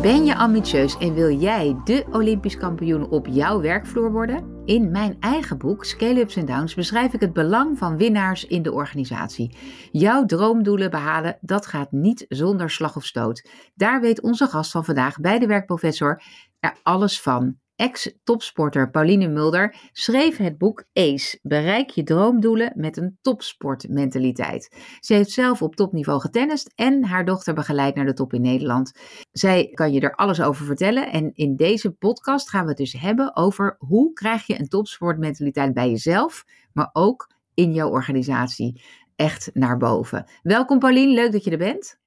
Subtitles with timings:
[0.00, 4.62] Ben je ambitieus en wil jij de Olympisch kampioen op jouw werkvloer worden?
[4.64, 8.62] In mijn eigen boek Scale Ups and Downs beschrijf ik het belang van winnaars in
[8.62, 9.56] de organisatie.
[9.92, 13.48] Jouw droomdoelen behalen, dat gaat niet zonder slag of stoot.
[13.74, 16.22] Daar weet onze gast van vandaag bij de werkprofessor
[16.60, 17.59] er alles van.
[17.80, 24.76] Ex-topsporter Pauline Mulder schreef het boek ACE: Bereik je droomdoelen met een topsportmentaliteit.
[25.00, 28.92] Ze heeft zelf op topniveau getennist en haar dochter begeleid naar de top in Nederland.
[29.32, 32.92] Zij kan je er alles over vertellen en in deze podcast gaan we het dus
[32.92, 38.82] hebben over hoe krijg je een topsportmentaliteit bij jezelf, maar ook in jouw organisatie
[39.16, 40.26] echt naar boven.
[40.42, 41.98] Welkom Pauline, leuk dat je er bent.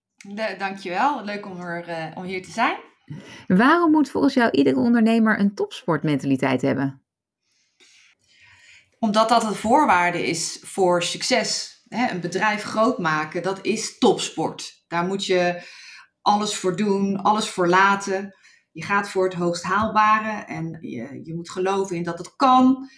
[0.58, 2.92] Dankjewel, leuk om, er, uh, om hier te zijn.
[3.48, 7.02] Waarom moet volgens jou iedere ondernemer een topsportmentaliteit hebben?
[9.00, 11.81] Omdat dat een voorwaarde is voor succes.
[11.90, 14.84] Een bedrijf groot maken, dat is topsport.
[14.88, 15.62] Daar moet je
[16.22, 18.36] alles voor doen, alles voor laten.
[18.72, 22.90] Je gaat voor het hoogst haalbare en je, je moet geloven in dat het kan.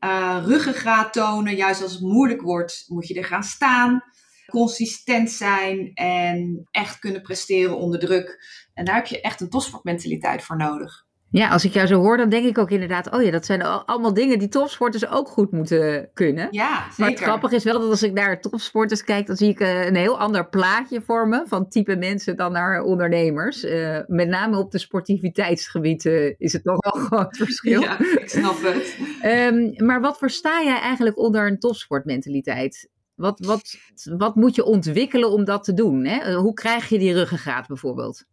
[0.00, 4.04] Uh, ruggengraat tonen, juist als het moeilijk wordt, moet je er gaan staan
[4.46, 8.38] consistent zijn en echt kunnen presteren onder druk.
[8.74, 11.06] En daar heb je echt een topsportmentaliteit voor nodig.
[11.30, 13.62] Ja, als ik jou zo hoor, dan denk ik ook inderdaad, oh ja, dat zijn
[13.62, 16.48] allemaal dingen die topsporters ook goed moeten kunnen.
[16.50, 16.94] Ja, zeker.
[16.96, 19.86] Maar het grappige is wel dat als ik naar topsporters kijk, dan zie ik eh,
[19.86, 23.64] een heel ander plaatje vormen van type mensen dan naar ondernemers.
[23.64, 27.80] Uh, met name op de sportiviteitsgebied uh, is het wel een groot verschil.
[27.80, 28.96] Ja, ik snap het.
[29.24, 32.88] um, maar wat versta jij eigenlijk onder een topsportmentaliteit?
[33.16, 33.74] Wat, wat,
[34.18, 36.04] wat moet je ontwikkelen om dat te doen?
[36.04, 36.34] Hè?
[36.34, 38.24] Hoe krijg je die ruggengraat bijvoorbeeld?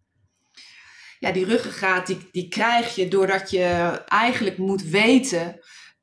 [1.20, 3.64] Ja, die ruggengraat die, die krijg je doordat je
[4.06, 5.60] eigenlijk moet weten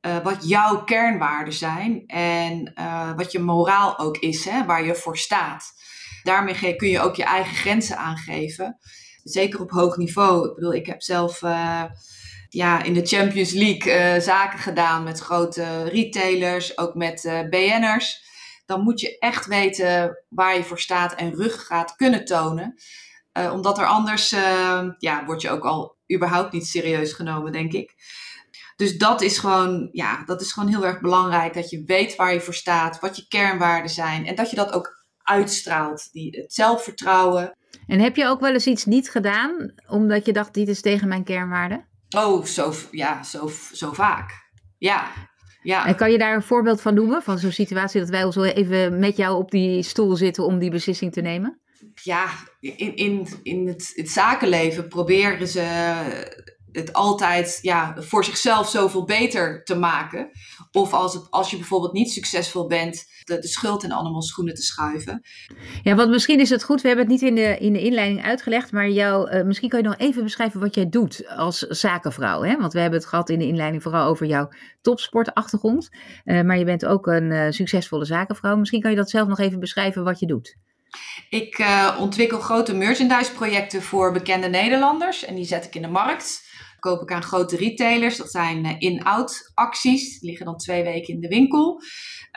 [0.07, 4.95] uh, wat jouw kernwaarden zijn en uh, wat je moraal ook is, hè, waar je
[4.95, 5.73] voor staat.
[6.23, 8.79] Daarmee kun je ook je eigen grenzen aangeven.
[9.23, 10.49] Zeker op hoog niveau.
[10.49, 11.41] Ik bedoel, ik heb zelf
[12.49, 18.30] ja, in de Champions League zaken gedaan met grote retailers, ook met BN'ers
[18.71, 22.75] dan moet je echt weten waar je voor staat en ruggengraat kunnen tonen.
[23.39, 27.73] Uh, omdat er anders, uh, ja, word je ook al überhaupt niet serieus genomen, denk
[27.73, 27.95] ik.
[28.77, 31.55] Dus dat is gewoon, ja, dat is gewoon heel erg belangrijk.
[31.55, 34.27] Dat je weet waar je voor staat, wat je kernwaarden zijn.
[34.27, 36.13] En dat je dat ook uitstraalt.
[36.13, 37.57] Die, het zelfvertrouwen.
[37.87, 41.09] En heb je ook wel eens iets niet gedaan, omdat je dacht, dit is tegen
[41.09, 41.87] mijn kernwaarden?
[42.17, 44.31] Oh, zo, ja, zo, zo vaak.
[44.79, 45.11] Ja,
[45.63, 45.87] ja.
[45.87, 47.23] En kan je daar een voorbeeld van noemen?
[47.23, 50.71] Van zo'n situatie dat wij zo even met jou op die stoel zitten om die
[50.71, 51.61] beslissing te nemen?
[52.03, 52.27] Ja,
[52.61, 55.65] in, in, in het, het zakenleven proberen ze
[56.73, 60.31] het altijd ja, voor zichzelf zoveel beter te maken.
[60.73, 64.55] Of als, het, als je bijvoorbeeld niet succesvol bent, de, de schuld in allemaal schoenen
[64.55, 65.23] te schuiven.
[65.83, 68.23] Ja, want misschien is het goed, we hebben het niet in de, in de inleiding
[68.23, 72.43] uitgelegd, maar jou, uh, misschien kan je nog even beschrijven wat jij doet als zakenvrouw.
[72.43, 72.57] Hè?
[72.57, 74.49] Want we hebben het gehad in de inleiding vooral over jouw
[74.81, 75.89] topsportachtergrond.
[76.25, 78.57] Uh, maar je bent ook een uh, succesvolle zakenvrouw.
[78.57, 80.57] Misschien kan je dat zelf nog even beschrijven wat je doet.
[81.29, 81.65] Ik
[81.99, 86.50] ontwikkel grote merchandise projecten voor bekende Nederlanders en die zet ik in de markt
[86.81, 88.17] koop ik aan grote retailers.
[88.17, 90.19] Dat zijn uh, in-out acties.
[90.19, 91.83] Die liggen dan twee weken in de winkel.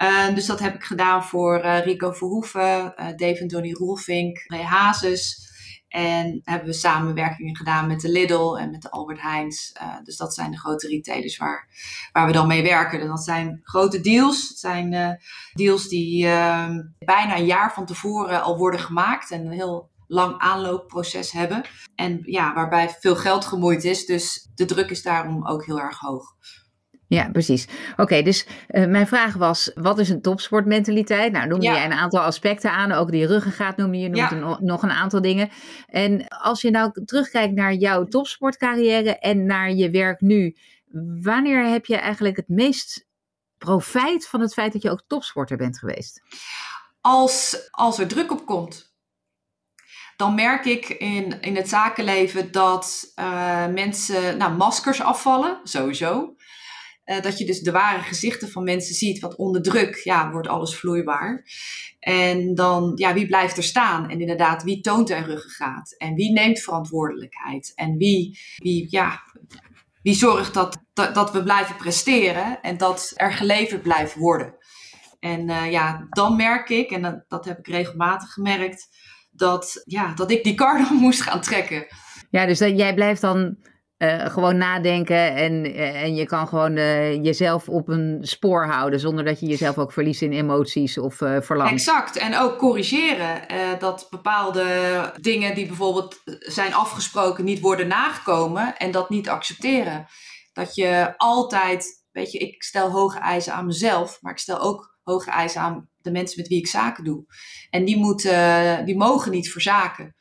[0.01, 5.51] Uh, dus dat heb ik gedaan voor uh, Rico Verhoeven, Dave Donny Roelvink, Hazes.
[5.87, 9.73] En hebben we samenwerkingen gedaan met de Lidl en met de Albert Heijns.
[10.03, 11.67] dus dat zijn de grote retailers waar,
[12.11, 13.01] waar we dan mee werken.
[13.01, 14.49] En dat zijn grote deals.
[14.49, 15.19] Het zijn
[15.53, 19.31] deals die ehm, bijna een jaar van tevoren al worden gemaakt.
[19.31, 21.63] En heel lang aanloopproces hebben.
[21.95, 24.05] En ja, waarbij veel geld gemoeid is.
[24.05, 26.35] Dus de druk is daarom ook heel erg hoog.
[27.07, 27.67] Ja, precies.
[27.97, 31.31] Oké, dus uh, mijn vraag was, wat is een topsportmentaliteit?
[31.31, 31.73] Nou, noemde ja.
[31.73, 34.57] jij een aantal aspecten aan, ook die ruggengraat noemde je, noemt ja.
[34.59, 35.49] nog een aantal dingen.
[35.87, 40.55] En als je nou terugkijkt naar jouw topsportcarrière en naar je werk nu,
[41.21, 43.05] wanneer heb je eigenlijk het meest
[43.57, 46.21] profijt van het feit dat je ook topsporter bent geweest?
[47.01, 48.92] Als, als er druk op komt
[50.15, 56.35] dan merk ik in, in het zakenleven dat uh, mensen nou, maskers afvallen, sowieso.
[57.05, 59.19] Uh, dat je dus de ware gezichten van mensen ziet.
[59.19, 61.45] Want onder druk ja, wordt alles vloeibaar.
[61.99, 64.09] En dan, ja, wie blijft er staan?
[64.09, 65.95] En inderdaad, wie toont er ruggengraat?
[65.97, 67.71] En wie neemt verantwoordelijkheid?
[67.75, 69.21] En wie, wie, ja,
[70.01, 74.55] wie zorgt dat, dat, dat we blijven presteren en dat er geleverd blijft worden?
[75.19, 78.87] En uh, ja, dan merk ik, en dat, dat heb ik regelmatig gemerkt,
[79.43, 81.85] dat, ja, dat ik die kar dan moest gaan trekken.
[82.29, 83.57] Ja, dus dat, jij blijft dan
[83.97, 88.99] uh, gewoon nadenken en, uh, en je kan gewoon uh, jezelf op een spoor houden
[88.99, 91.73] zonder dat je jezelf ook verliest in emoties of verlangen.
[91.73, 92.17] Exact.
[92.17, 93.41] En ook corrigeren
[93.79, 94.65] dat bepaalde
[95.21, 100.05] dingen die bijvoorbeeld zijn afgesproken niet worden nagekomen en dat niet accepteren.
[100.53, 104.97] Dat je altijd, weet je, ik stel hoge eisen aan mezelf, maar ik stel ook
[105.03, 107.25] hoge eisen aan de mensen met wie ik zaken doe.
[107.69, 110.15] En die, moeten, die mogen niet verzaken.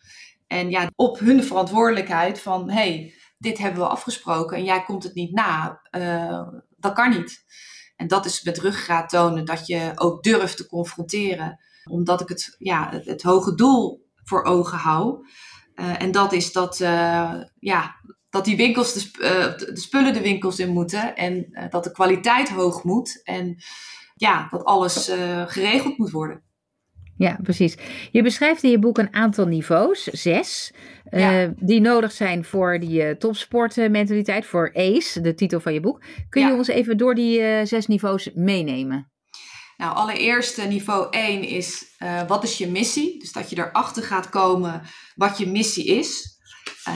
[0.46, 5.14] En ja, op hun verantwoordelijkheid van, hey, dit hebben we afgesproken en jij komt het
[5.14, 5.80] niet na.
[5.90, 7.44] Uh, dat kan niet.
[7.96, 11.60] En dat is met ruggraat tonen dat je ook durft te confronteren.
[11.90, 15.26] Omdat ik het, ja, het, het hoge doel voor ogen hou.
[15.74, 16.78] Uh, en dat is dat,
[17.58, 17.96] ja,
[18.30, 19.10] dat die winkels, de,
[19.56, 21.16] de, spullen de winkels in moeten.
[21.16, 23.20] En dat de kwaliteit hoog moet.
[23.24, 23.62] En
[24.22, 25.10] ja, dat alles
[25.46, 26.42] geregeld moet worden.
[27.16, 27.76] Ja, precies.
[28.10, 30.72] Je beschrijft in je boek een aantal niveaus, zes,
[31.10, 36.02] uh, die nodig zijn voor die uh, topsportmentaliteit, voor ACE, de titel van je boek.
[36.28, 39.10] Kun je ons even door die uh, zes niveaus meenemen?
[39.76, 41.96] Nou, allereerst niveau 1 is
[42.26, 43.18] wat is je missie?
[43.18, 44.82] Dus dat je erachter gaat komen
[45.14, 46.38] wat je missie is.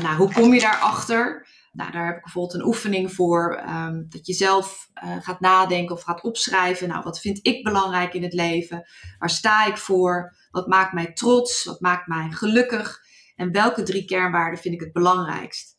[0.03, 1.47] nou, hoe kom je daarachter?
[1.77, 3.65] Nou, daar heb ik bijvoorbeeld een oefening voor.
[3.69, 6.89] Um, dat je zelf uh, gaat nadenken of gaat opschrijven.
[6.89, 8.83] Nou, wat vind ik belangrijk in het leven?
[9.19, 10.37] Waar sta ik voor?
[10.51, 11.65] Wat maakt mij trots?
[11.65, 12.99] Wat maakt mij gelukkig?
[13.35, 15.75] En welke drie kernwaarden vind ik het belangrijkst?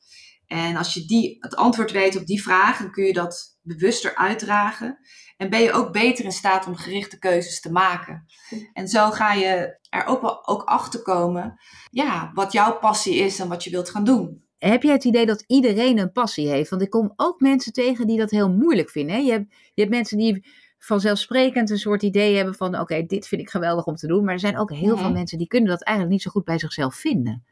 [0.45, 4.15] En als je die, het antwoord weet op die vragen, dan kun je dat bewuster
[4.15, 4.99] uitdragen.
[5.37, 8.25] En ben je ook beter in staat om gerichte keuzes te maken.
[8.73, 11.59] En zo ga je er ook, ook achter komen
[11.89, 14.46] ja, wat jouw passie is en wat je wilt gaan doen.
[14.57, 16.69] Heb jij het idee dat iedereen een passie heeft?
[16.69, 19.15] Want ik kom ook mensen tegen die dat heel moeilijk vinden.
[19.15, 19.21] Hè?
[19.21, 20.45] Je, hebt, je hebt mensen die
[20.79, 24.23] vanzelfsprekend een soort idee hebben van: oké, dit vind ik geweldig om te doen.
[24.23, 25.13] Maar er zijn ook heel veel mhm.
[25.13, 27.45] mensen die kunnen dat eigenlijk niet zo goed bij zichzelf vinden.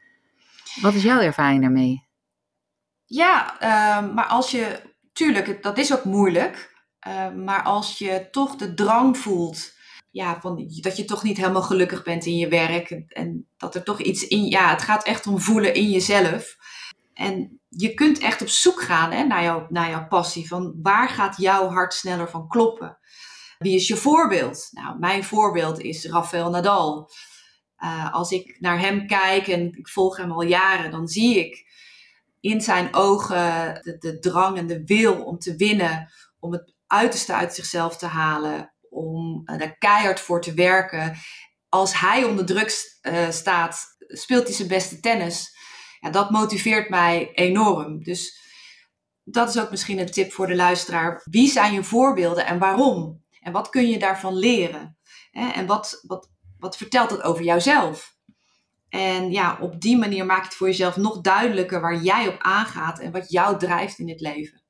[0.80, 2.04] Wat is jouw ervaring daarmee?
[3.04, 4.80] Ja, uh, maar als je,
[5.12, 6.74] tuurlijk, dat is ook moeilijk.
[7.08, 9.74] Uh, maar als je toch de drang voelt,
[10.10, 12.90] ja, van, dat je toch niet helemaal gelukkig bent in je werk.
[12.90, 16.56] En, en dat er toch iets in, ja, het gaat echt om voelen in jezelf.
[17.16, 20.48] En je kunt echt op zoek gaan hè, naar, jouw, naar jouw passie.
[20.48, 22.98] Van waar gaat jouw hart sneller van kloppen?
[23.58, 24.68] Wie is je voorbeeld?
[24.70, 27.10] Nou, mijn voorbeeld is Rafael Nadal.
[27.78, 31.66] Uh, als ik naar hem kijk en ik volg hem al jaren, dan zie ik
[32.40, 37.34] in zijn ogen de, de drang en de wil om te winnen, om het uiterste
[37.34, 41.16] uit zichzelf te halen, om daar keihard voor te werken.
[41.68, 45.55] Als hij onder druk uh, staat, speelt hij zijn beste tennis
[46.10, 48.04] dat motiveert mij enorm.
[48.04, 48.44] Dus
[49.24, 51.22] dat is ook misschien een tip voor de luisteraar.
[51.30, 53.24] Wie zijn je voorbeelden en waarom?
[53.40, 54.98] En wat kun je daarvan leren?
[55.32, 58.14] En wat, wat, wat vertelt het over jouzelf?
[58.88, 62.36] En ja, op die manier maak je het voor jezelf nog duidelijker waar jij op
[62.38, 64.62] aangaat en wat jou drijft in het leven.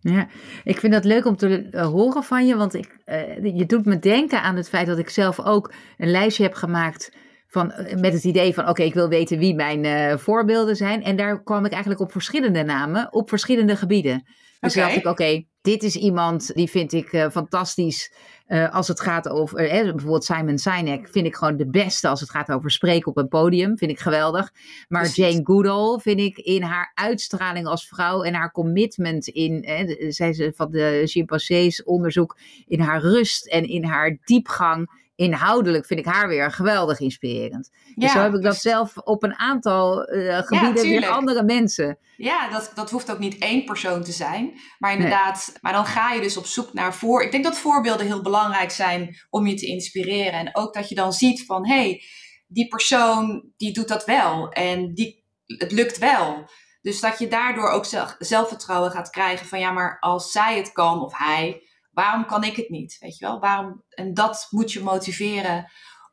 [0.00, 0.28] Ja,
[0.64, 3.84] ik vind dat leuk om te uh, horen van je, want ik, uh, je doet
[3.84, 7.12] me denken aan het feit dat ik zelf ook een lijstje heb gemaakt
[7.48, 11.02] van, eh, met het idee van, oké, ik wil weten wie mijn uh, voorbeelden zijn.
[11.02, 14.26] En daar kwam ik eigenlijk op verschillende namen, op verschillende gebieden.
[14.60, 14.84] Dus okay.
[14.84, 18.12] dacht ik, oké, dit is iemand die vind ik uh, fantastisch
[18.48, 22.30] uh, als het gaat over, bijvoorbeeld Simon Sinek vind ik gewoon de beste als het
[22.30, 24.52] gaat over spreken op een podium, vind ik geweldig.
[24.88, 25.24] Maar Precies.
[25.24, 29.64] Jane Goodall vind ik in haar uitstraling als vrouw en haar commitment in,
[30.12, 36.00] zij ze van de chimpansees onderzoek, in haar rust en in haar diepgang inhoudelijk vind
[36.00, 37.70] ik haar weer geweldig inspirerend.
[37.70, 41.08] Dus ja, dus zo heb ik dat zelf op een aantal uh, gebieden ja, weer
[41.08, 41.98] andere mensen.
[42.16, 44.60] Ja, dat, dat hoeft ook niet één persoon te zijn.
[44.78, 47.22] Maar inderdaad, maar dan ga je dus op zoek naar voor.
[47.22, 50.32] Ik denk dat voorbeelden heel belangrijk zijn om je te inspireren.
[50.32, 52.02] En ook dat je dan ziet van hé, hey,
[52.46, 54.50] die persoon die doet dat wel.
[54.52, 56.50] En die, het lukt wel.
[56.80, 60.72] Dus dat je daardoor ook zelf, zelfvertrouwen gaat krijgen van ja, maar als zij het
[60.72, 61.62] kan of hij,
[61.98, 62.96] waarom kan ik het niet?
[63.00, 63.40] Weet je wel?
[63.40, 65.70] Waarom, en dat moet je motiveren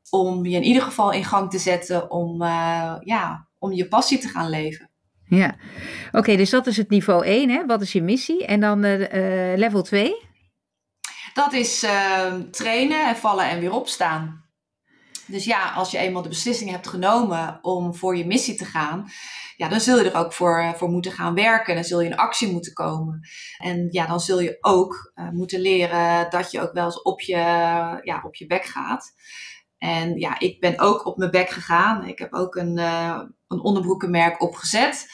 [0.09, 4.17] om je in ieder geval in gang te zetten om, uh, ja, om je passie
[4.17, 4.91] te gaan leven.
[5.27, 5.55] Ja,
[6.11, 7.65] oké, dus dat is het niveau 1, hè?
[7.65, 8.45] Wat is je missie?
[8.45, 10.15] En dan uh, uh, level 2?
[11.33, 14.43] Dat is ehm, trainen en vallen en weer opstaan.
[15.25, 19.09] Dus ja, als je eenmaal de beslissing hebt genomen om voor je missie te gaan,
[19.55, 21.75] ja, dan zul je er ook voor, voor moeten gaan werken.
[21.75, 23.19] Dan zul je in actie moeten komen.
[23.57, 27.35] En ja, dan zul je ook moeten leren dat je ook wel eens op je,
[28.01, 29.13] ja, op je bek gaat.
[29.77, 32.07] En ja, ik ben ook op mijn bek gegaan.
[32.07, 32.77] Ik heb ook een,
[33.47, 35.07] een onderbroekenmerk opgezet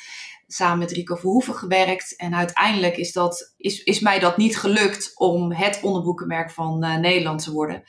[0.53, 2.15] samen met Rico Verhoeven gewerkt.
[2.15, 7.43] En uiteindelijk is, dat, is, is mij dat niet gelukt om het onderbroekenmerk van Nederland
[7.43, 7.83] te worden.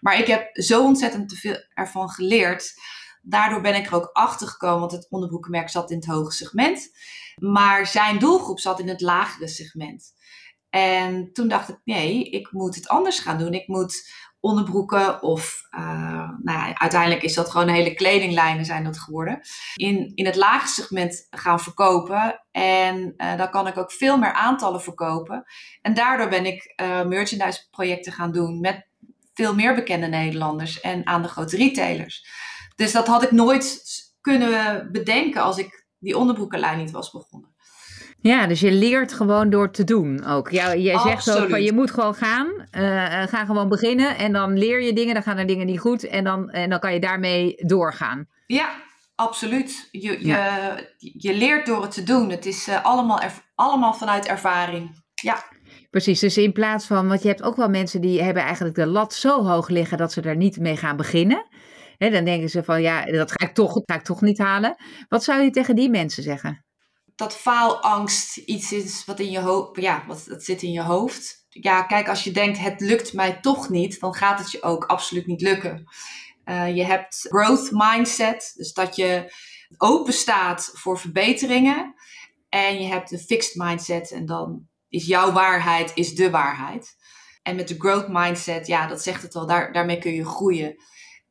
[0.00, 2.74] Maar ik heb zo ontzettend te veel ervan geleerd.
[3.28, 6.90] Daardoor ben ik er ook achter gekomen, want het onderbroekenmerk zat in het hoge segment.
[7.36, 10.16] Maar zijn doelgroep zat in het lagere segment.
[10.70, 13.52] En toen dacht ik, nee, ik moet het anders gaan doen.
[13.52, 18.98] Ik moet onderbroeken of uh, nou ja, uiteindelijk is dat gewoon hele kledinglijnen zijn dat
[18.98, 19.40] geworden.
[19.74, 24.32] In, in het lage segment gaan verkopen en uh, dan kan ik ook veel meer
[24.32, 25.44] aantallen verkopen.
[25.82, 28.86] En daardoor ben ik uh, merchandise projecten gaan doen met
[29.34, 32.26] veel meer bekende Nederlanders en aan de grote retailers.
[32.78, 33.82] Dus dat had ik nooit
[34.20, 37.54] kunnen bedenken als ik die onderbroekenlijn niet was begonnen.
[38.20, 40.50] Ja, dus je leert gewoon door te doen ook.
[40.50, 42.46] Ja, jij zegt ook van je moet gewoon gaan.
[42.46, 44.16] Uh, ga gewoon beginnen.
[44.16, 46.04] En dan leer je dingen, dan gaan er dingen niet goed.
[46.04, 48.28] En dan, en dan kan je daarmee doorgaan.
[48.46, 48.70] Ja,
[49.14, 49.88] absoluut.
[49.90, 52.30] Je, je, je leert door het te doen.
[52.30, 53.20] Het is uh, allemaal,
[53.54, 55.02] allemaal vanuit ervaring.
[55.14, 55.44] Ja.
[55.90, 58.86] Precies, dus in plaats van, want je hebt ook wel mensen die hebben eigenlijk de
[58.86, 61.46] lat zo hoog liggen dat ze er niet mee gaan beginnen.
[61.98, 64.76] He, dan denken ze van ja, dat ga ik, toch, ga ik toch niet halen.
[65.08, 66.66] Wat zou je tegen die mensen zeggen?
[67.18, 71.46] dat faalangst iets is wat in je hoofd, ja, wat dat zit in je hoofd.
[71.48, 74.84] Ja, kijk, als je denkt het lukt mij toch niet, dan gaat het je ook
[74.84, 75.84] absoluut niet lukken.
[76.44, 79.32] Uh, je hebt growth mindset, dus dat je
[79.76, 81.94] open staat voor verbeteringen.
[82.48, 86.96] En je hebt een fixed mindset en dan is jouw waarheid is de waarheid.
[87.42, 90.76] En met de growth mindset, ja, dat zegt het al, daar, daarmee kun je groeien.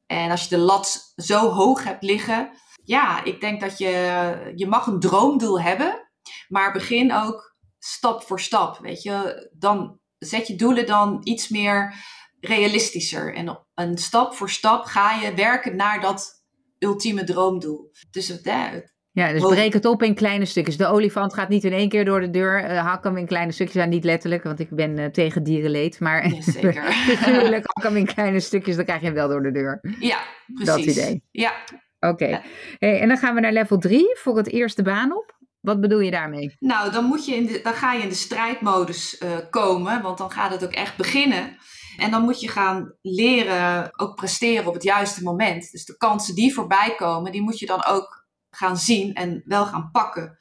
[0.07, 2.51] En als je de lat zo hoog hebt liggen,
[2.83, 6.09] ja, ik denk dat je, je mag een droomdoel hebben,
[6.47, 8.77] maar begin ook stap voor stap.
[8.77, 11.95] Weet je, dan zet je doelen dan iets meer
[12.39, 13.35] realistischer.
[13.35, 16.43] En een stap voor stap ga je werken naar dat
[16.79, 17.91] ultieme droomdoel.
[18.11, 20.77] Dus het, ja, dus breek het op in kleine stukjes.
[20.77, 22.71] De olifant gaat niet in één keer door de deur.
[22.71, 23.83] Uh, hak hem in kleine stukjes.
[23.83, 25.99] Ja, niet letterlijk, want ik ben uh, tegen dierenleed.
[25.99, 26.73] Maar zeker.
[27.25, 29.79] natuurlijk, hak hem in kleine stukjes, dan krijg je hem wel door de deur.
[29.99, 30.19] Ja,
[30.53, 30.85] precies.
[30.85, 31.23] Dat idee.
[31.31, 31.53] Ja,
[31.99, 32.41] Oké.
[32.77, 35.35] Hey, en dan gaan we naar level 3 voor het eerste baan op.
[35.59, 36.55] Wat bedoel je daarmee?
[36.59, 40.17] Nou, dan, moet je in de, dan ga je in de strijdmodus uh, komen, want
[40.17, 41.57] dan gaat het ook echt beginnen.
[41.97, 45.71] En dan moet je gaan leren ook presteren op het juiste moment.
[45.71, 48.16] Dus de kansen die voorbij komen, die moet je dan ook
[48.57, 50.37] gaan zien en wel gaan pakken.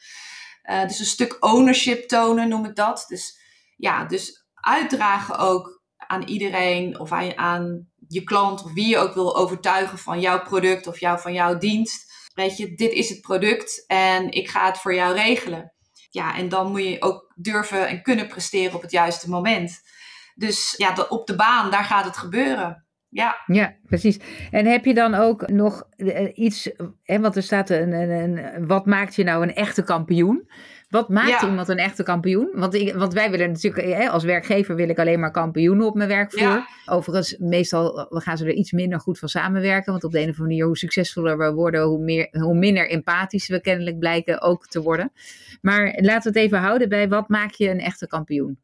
[0.65, 3.05] Uh, dus een stuk ownership tonen noem ik dat.
[3.09, 3.39] Dus
[3.77, 9.15] ja, dus uitdragen ook aan iedereen of aan, aan je klant of wie je ook
[9.15, 12.31] wil overtuigen van jouw product of jou, van jouw dienst.
[12.35, 15.73] Weet je, dit is het product en ik ga het voor jou regelen.
[16.11, 19.81] Ja, en dan moet je ook durven en kunnen presteren op het juiste moment.
[20.35, 22.86] Dus ja, op de baan, daar gaat het gebeuren.
[23.17, 23.37] Ja.
[23.47, 24.19] ja, precies.
[24.51, 26.71] En heb je dan ook nog eh, iets,
[27.03, 30.49] hè, want er staat een, een, een, wat maakt je nou een echte kampioen?
[30.89, 32.51] Wat maakt iemand een echte kampioen?
[32.53, 35.95] Want, ik, want wij willen natuurlijk, hè, als werkgever wil ik alleen maar kampioenen op
[35.95, 36.67] mijn werkvloer.
[36.87, 39.93] Overigens, meestal gaan ze er iets minder goed van samenwerken.
[39.93, 42.91] Want op de een of andere manier, hoe succesvoller we worden, hoe, meer, hoe minder
[42.91, 45.13] empathisch we kennelijk blijken ook te worden.
[45.61, 48.59] Maar laten we het even houden bij wat maak je een echte kampioen?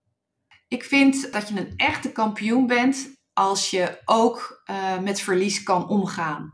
[0.68, 5.88] Ik vind dat je een echte kampioen bent als je ook uh, met verlies kan
[5.88, 6.52] omgaan.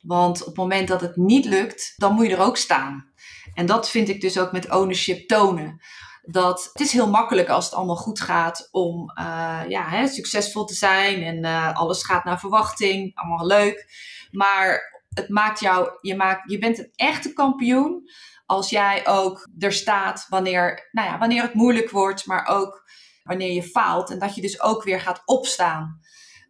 [0.00, 3.12] Want op het moment dat het niet lukt, dan moet je er ook staan.
[3.54, 5.80] En dat vind ik dus ook met ownership tonen.
[6.22, 10.64] Dat het is heel makkelijk als het allemaal goed gaat om uh, ja, hè, succesvol
[10.64, 13.86] te zijn en uh, alles gaat naar verwachting, allemaal leuk.
[14.30, 18.10] Maar het maakt jou, je, maakt, je bent een echte kampioen
[18.46, 22.82] als jij ook er staat wanneer, nou ja, wanneer het moeilijk wordt, maar ook
[23.28, 24.10] wanneer je faalt.
[24.10, 26.00] En dat je dus ook weer gaat opstaan.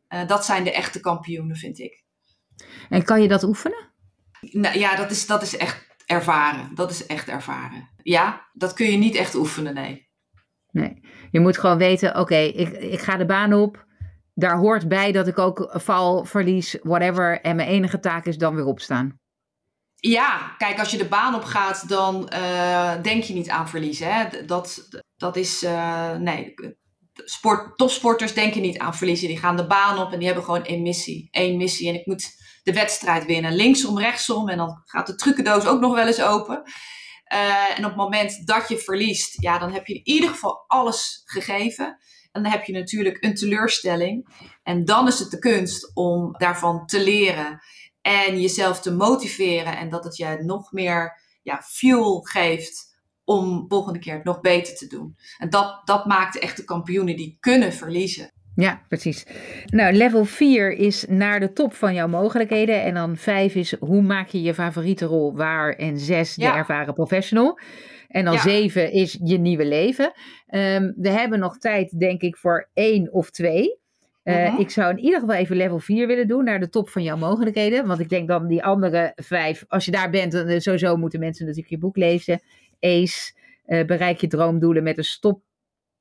[0.08, 2.04] Uh, dat zijn de echte kampioenen, vind ik.
[2.88, 3.92] En kan je dat oefenen?
[4.40, 6.74] Nou, ja, dat is, dat is echt ervaren.
[6.74, 7.88] Dat is echt ervaren.
[8.02, 10.08] Ja, dat kun je niet echt oefenen, nee.
[10.70, 13.86] Nee, je moet gewoon weten, oké, ik, ik ga de baan op.
[14.34, 17.40] Daar hoort bij dat ik ook val, verlies, whatever.
[17.40, 19.18] En mijn enige taak is dan weer opstaan.
[19.94, 24.14] Ja, kijk, als je de baan op gaat, dan uh, denk je niet aan verliezen.
[24.14, 24.44] Hè?
[24.44, 24.88] Dat,
[25.18, 26.54] dat is, uh, nee,
[27.14, 29.28] sport, topsporters denken niet aan verliezen.
[29.28, 31.28] Die gaan de baan op en die hebben gewoon één missie.
[31.30, 33.54] Één missie en ik moet de wedstrijd winnen.
[33.54, 36.62] Linksom, rechtsom en dan gaat de trucendoos ook nog wel eens open.
[37.32, 40.64] Uh, en op het moment dat je verliest, ja, dan heb je in ieder geval
[40.66, 41.86] alles gegeven.
[42.32, 44.28] En dan heb je natuurlijk een teleurstelling.
[44.62, 47.60] En dan is het de kunst om daarvan te leren
[48.00, 49.76] en jezelf te motiveren.
[49.76, 52.87] En dat het je nog meer ja, fuel geeft
[53.28, 55.16] om volgende keer het nog beter te doen.
[55.38, 58.32] En dat, dat maakt de echte kampioenen die kunnen verliezen.
[58.54, 59.26] Ja, precies.
[59.66, 62.82] Nou, level 4 is naar de top van jouw mogelijkheden.
[62.82, 65.72] En dan 5 is hoe maak je je favoriete rol waar.
[65.72, 67.58] En 6 de ervaren professional.
[68.08, 70.12] En dan 7 is je nieuwe leven.
[70.50, 73.78] Um, we hebben nog tijd, denk ik, voor één of twee.
[74.24, 77.02] Uh, Ik zou in ieder geval even level 4 willen doen, naar de top van
[77.02, 77.86] jouw mogelijkheden.
[77.86, 81.44] Want ik denk dan die andere vijf, als je daar bent, dan sowieso moeten mensen
[81.44, 82.40] natuurlijk je boek lezen.
[82.80, 83.32] ACE,
[83.66, 85.46] uh, bereik je droomdoelen met een stop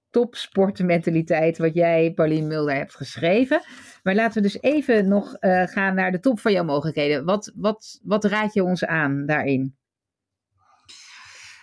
[0.10, 3.62] topsportmentaliteit, wat jij, Pauline Mulder, hebt geschreven.
[4.04, 7.26] Maar laten we dus even nog uh, gaan naar de top van jouw mogelijkheden.
[7.26, 9.78] Wat, wat, wat raad je ons aan daarin?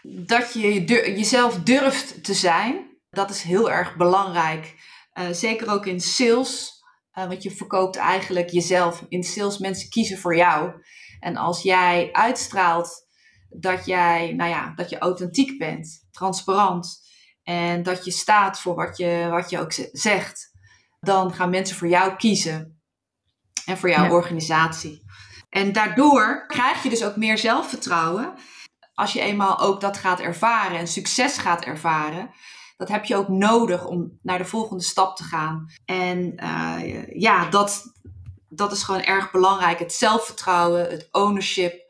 [0.02, 4.74] Dat je jezelf durft te zijn, dat is heel erg belangrijk.
[5.14, 9.04] Uh, zeker ook in sales, want je verkoopt eigenlijk jezelf.
[9.08, 10.72] In sales, mensen kiezen voor jou.
[11.20, 13.03] En als jij uitstraalt
[13.56, 17.02] dat jij, nou ja, dat je authentiek bent, transparant,
[17.42, 20.52] en dat je staat voor wat je, wat je ook zegt,
[21.00, 22.82] dan gaan mensen voor jou kiezen
[23.64, 25.04] en voor jouw organisatie.
[25.48, 28.34] En daardoor krijg je dus ook meer zelfvertrouwen.
[28.94, 32.30] Als je eenmaal ook dat gaat ervaren en succes gaat ervaren,
[32.76, 35.66] dat heb je ook nodig om naar de volgende stap te gaan.
[35.84, 37.92] En uh, ja, dat,
[38.48, 39.78] dat is gewoon erg belangrijk.
[39.78, 41.83] Het zelfvertrouwen, het ownership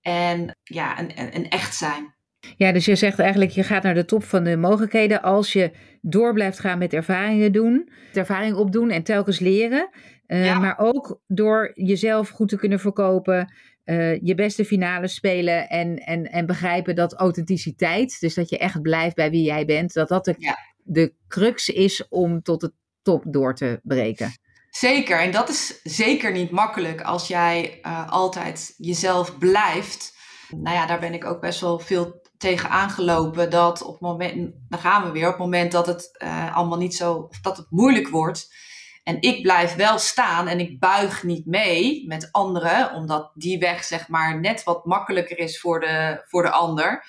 [0.00, 2.14] en ja, een, een echt zijn.
[2.56, 5.70] Ja, dus je zegt eigenlijk, je gaat naar de top van de mogelijkheden als je
[6.00, 9.90] door blijft gaan met ervaringen doen, ervaring opdoen en telkens leren.
[10.26, 13.52] Uh, Maar ook door jezelf goed te kunnen verkopen,
[13.84, 18.82] uh, je beste finale spelen en, en, en begrijpen dat authenticiteit, dus dat je echt
[18.82, 20.34] blijft bij wie jij bent, dat dat de,
[20.82, 24.30] de crux is om tot de top door te breken.
[24.78, 30.16] Zeker, en dat is zeker niet makkelijk als jij uh, altijd jezelf blijft.
[30.48, 34.54] Nou ja, daar ben ik ook best wel veel tegen aangelopen dat op het moment,
[34.68, 37.66] dan gaan we weer, op het moment dat het uh, allemaal niet zo, dat het
[37.70, 38.54] moeilijk wordt.
[39.02, 43.84] En ik blijf wel staan en ik buig niet mee met anderen, omdat die weg
[43.84, 47.04] zeg maar net wat makkelijker is voor de, voor de ander.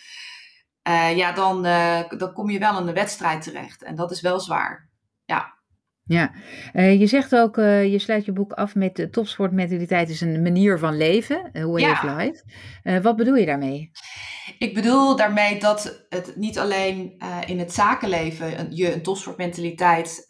[0.87, 1.61] Uh, ja, dan,
[2.17, 3.83] dan kom je wel in de wedstrijd terecht.
[3.83, 4.89] En dat is wel zwaar.
[5.25, 5.58] Ja.
[6.09, 6.31] Ja,
[6.73, 10.41] uh, je zegt ook, uh, je sluit je boek af met de topsportmentaliteit is een
[10.41, 11.91] manier van leven, uh, way ja.
[11.91, 12.43] of life.
[13.01, 13.91] wat bedoel je daarmee?
[14.57, 20.23] Ik bedoel daarmee dat het niet alleen in het zakenleven je een topsportmentaliteit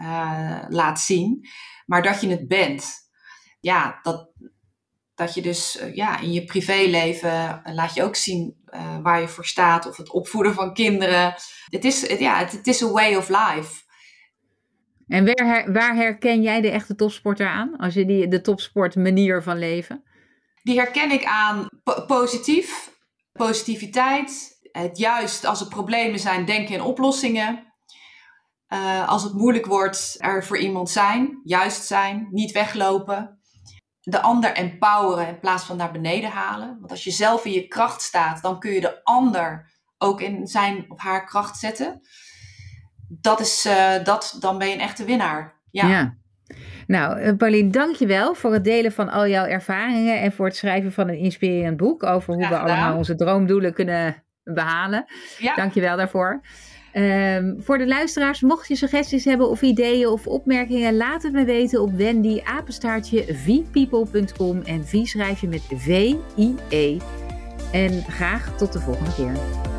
[0.70, 1.48] laat zien,
[1.86, 2.94] maar dat je het bent.
[3.60, 4.32] Ja, dat,
[5.16, 8.56] dat je dus ja, in je privéleven laat je ook zien
[9.02, 11.34] waar je voor staat, of het opvoeden van kinderen.
[11.66, 13.88] Het is, ja, het, het is een way of life.
[15.10, 17.78] En waar, waar herken jij de echte topsporter aan?
[17.78, 20.04] Als je die, de topsport manier van leven?
[20.64, 21.70] Die herken ik aan
[22.08, 22.92] positief,
[23.32, 24.58] positiviteit.
[24.72, 27.74] Het juist als er problemen zijn, denken in oplossingen.
[28.74, 33.40] Uh, als het moeilijk wordt, er voor iemand zijn, juist zijn, niet weglopen.
[34.02, 36.78] De ander empoweren in plaats van naar beneden halen.
[36.80, 40.48] Want als je zelf in je kracht staat, dan kun je de ander ook in
[40.48, 42.02] zijn of haar kracht zetten
[43.10, 45.54] dat is, uh, dat, dan ben je een echte winnaar.
[45.72, 45.88] Ja.
[45.88, 46.18] ja.
[46.88, 50.92] Nou, uh, Pauline, dankjewel voor het delen van al jouw ervaringen en voor het schrijven
[50.92, 55.06] van een inspirerend boek over hoe we allemaal onze droomdoelen kunnen behalen.
[55.38, 55.56] Ja.
[55.56, 56.42] Dankjewel daarvoor.
[56.94, 61.46] Um, voor de luisteraars, mocht je suggesties hebben of ideeën of opmerkingen, laat het me
[61.46, 66.98] weten op Wendy apenstaartje vpeople.com en V schrijf je met V-I-E.
[67.72, 69.79] En graag tot de volgende keer.